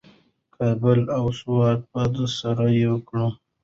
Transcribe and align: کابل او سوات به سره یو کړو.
کابل 0.55 0.99
او 1.17 1.25
سوات 1.41 1.79
به 1.93 2.25
سره 2.37 2.65
یو 2.83 2.95
کړو. 3.07 3.27